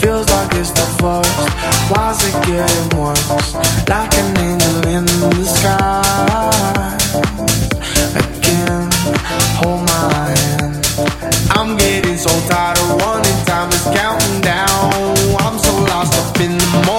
[0.00, 1.34] Feels like it's the first.
[1.90, 3.54] Why's it getting worse?
[3.88, 6.96] Like an angel in the sky.
[8.14, 8.88] Again,
[9.58, 10.74] hold my hand.
[11.50, 13.44] I'm getting so tired of running.
[13.44, 15.16] Time is counting down.
[15.40, 16.97] I'm so lost up in the morning.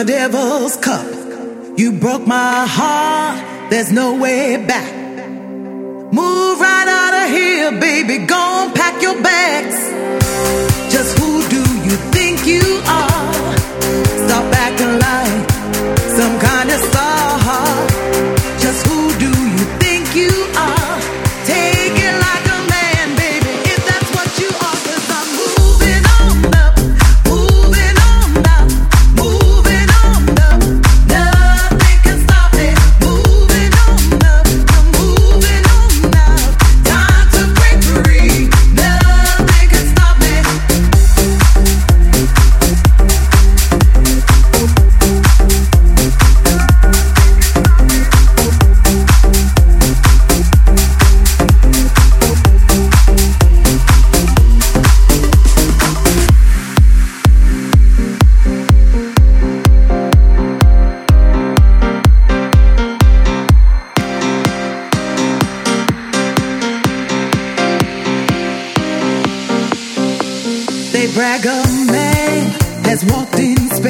[0.00, 1.04] the devil's cup.
[1.76, 4.99] You broke my heart, there's no way back.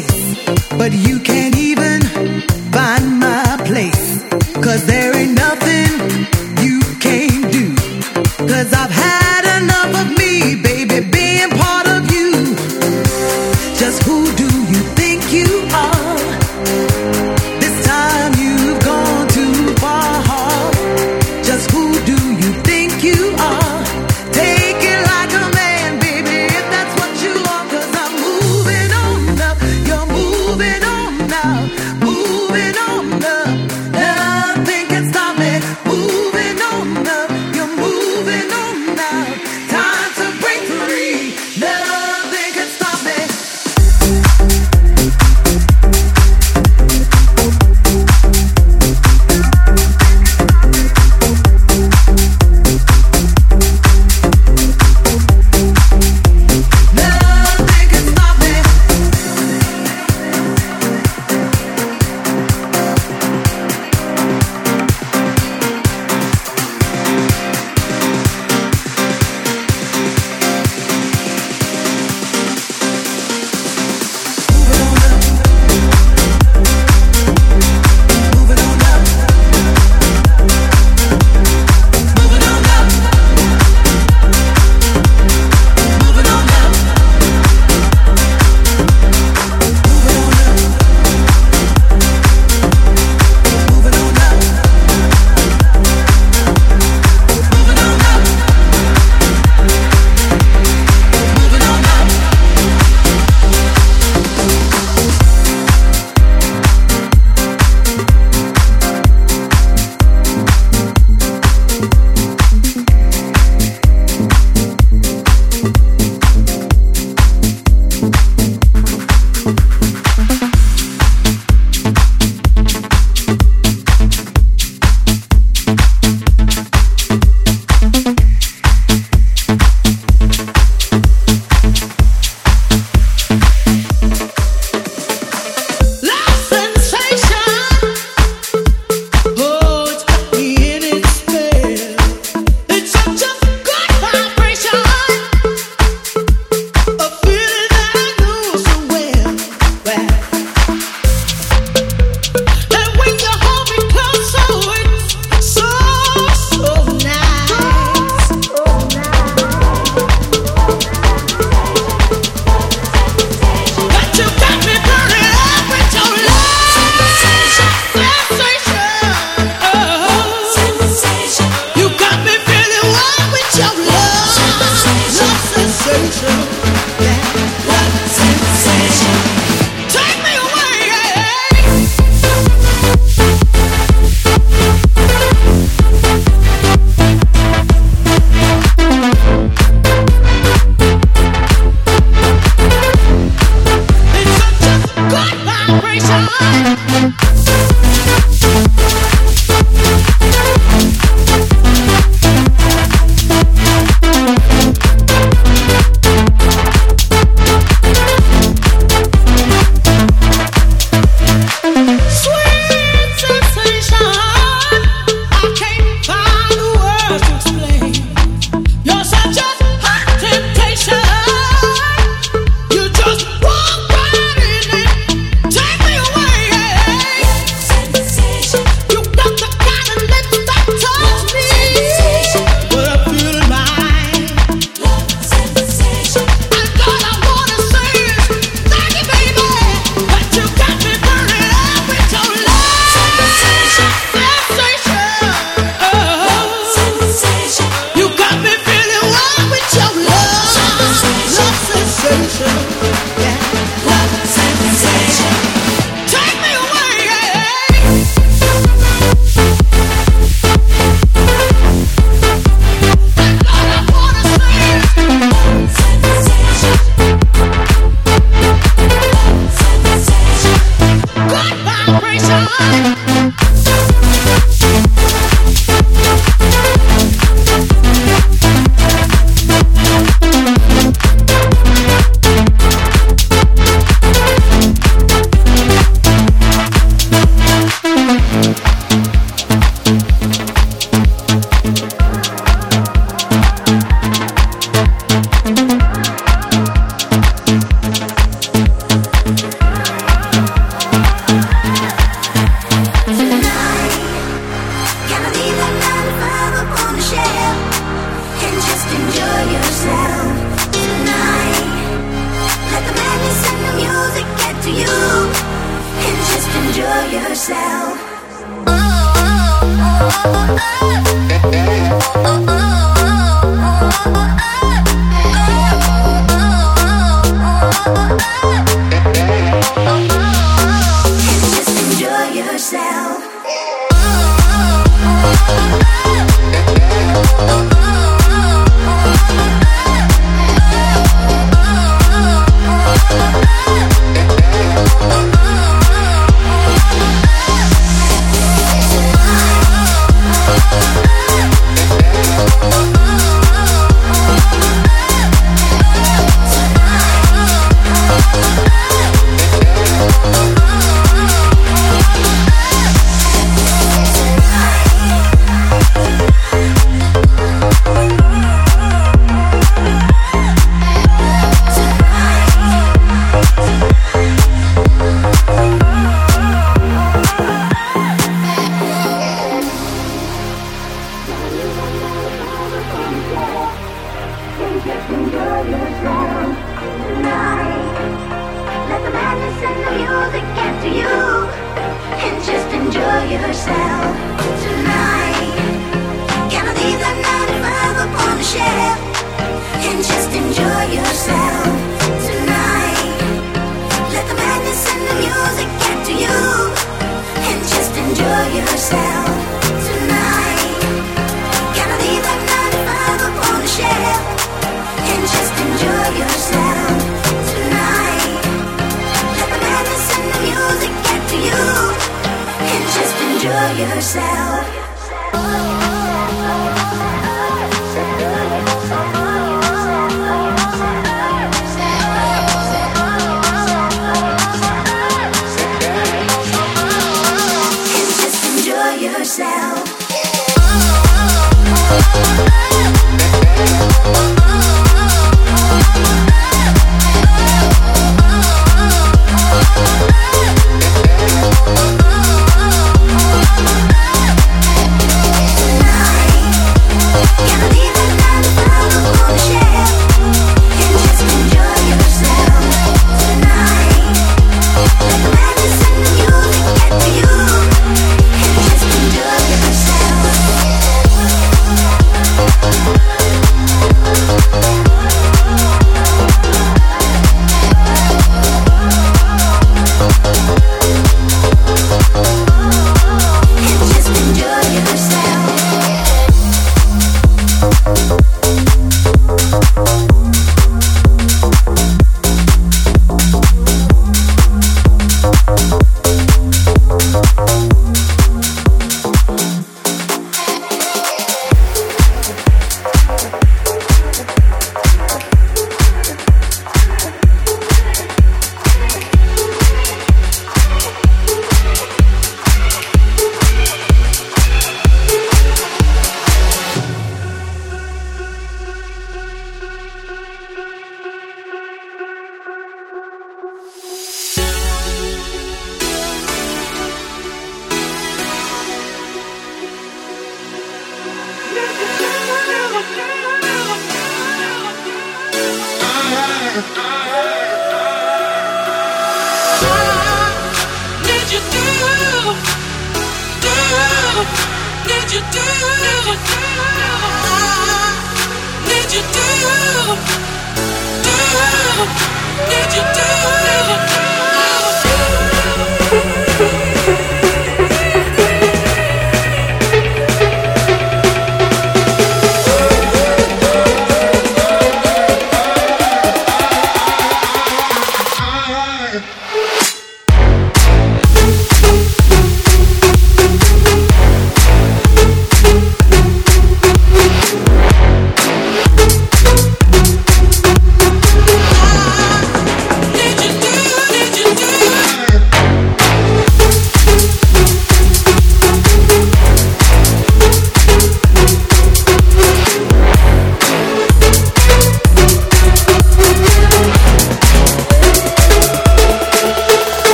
[0.00, 0.44] space,
[0.78, 2.00] but you can't even
[2.72, 4.22] find my place.
[4.54, 5.53] Cause there ain't no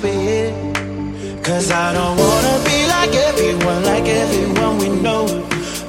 [0.00, 0.52] be here.
[1.42, 5.26] Cause I don't wanna be like everyone, like everyone we know.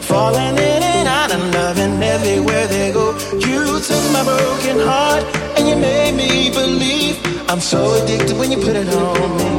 [0.02, 3.12] Falling in and out of love and everywhere they go.
[3.34, 5.24] You took my broken heart
[5.58, 7.18] and you made me believe.
[7.50, 9.50] I'm so addicted when you put it on me.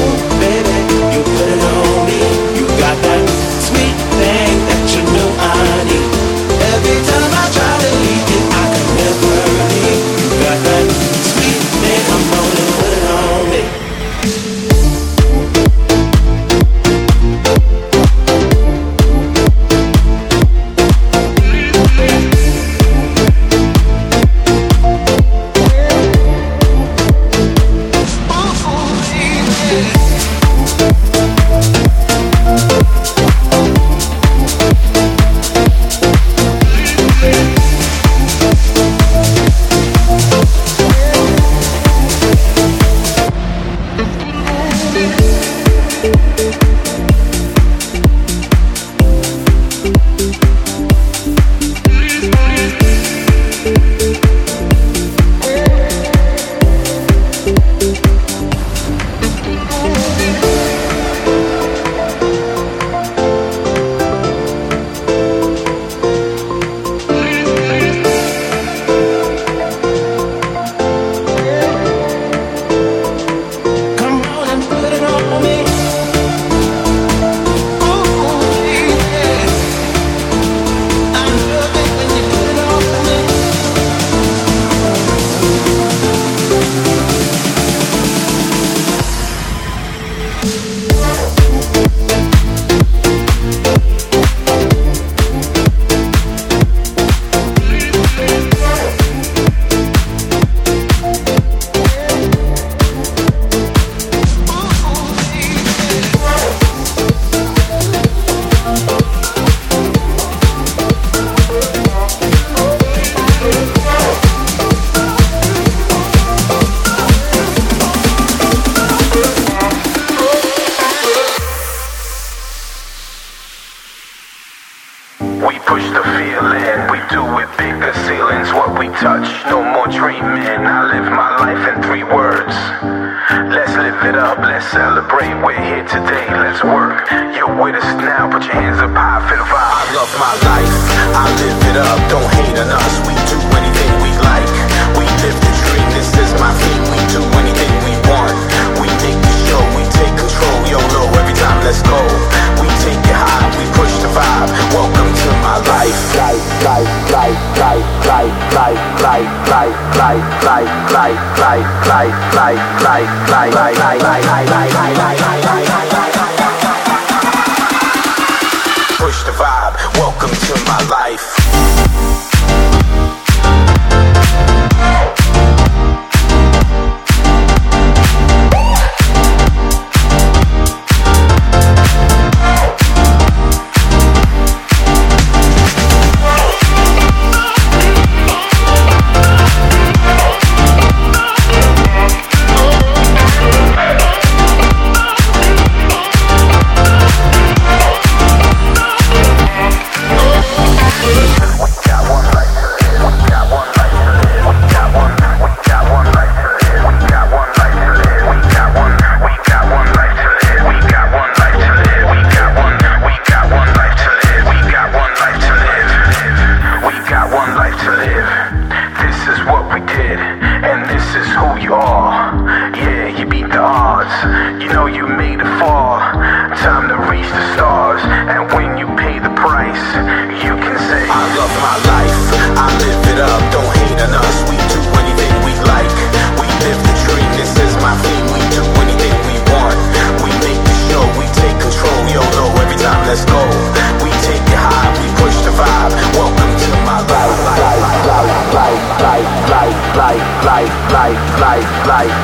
[0.00, 0.76] Ooh, baby,
[1.14, 2.20] you put it on me.
[2.58, 3.22] You got that
[3.68, 4.71] sweet thing.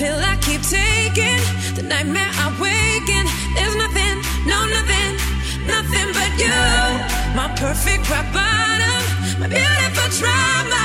[0.00, 1.42] pill I keep taking,
[1.76, 3.26] the nightmare I wake in.
[3.56, 4.16] There's nothing,
[4.48, 5.12] no nothing,
[5.68, 6.60] nothing but you.
[7.36, 9.00] My perfect rock bottom,
[9.40, 10.84] my beautiful trauma.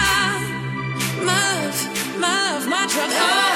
[1.28, 1.78] My love,
[2.24, 3.12] my love, my drug.
[3.16, 3.56] Oh,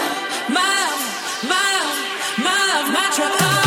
[0.58, 1.04] my love,
[1.52, 2.00] my love,
[2.48, 3.59] my love, my trauma.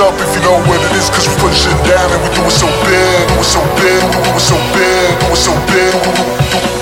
[0.00, 2.42] up if you know what it is, cause we put shit down and we do
[2.42, 6.02] it so big, do it so big, do it so big, do it so big,
[6.02, 6.77] do it so big.